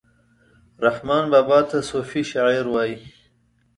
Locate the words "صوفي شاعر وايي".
1.89-2.95